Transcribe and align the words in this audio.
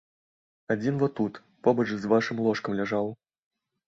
Адзін 0.75 0.95
во 1.03 1.09
тут, 1.19 1.33
побач 1.67 1.85
з 1.97 2.09
вашым 2.13 2.37
ложкам, 2.47 2.77
ляжаў. 2.81 3.13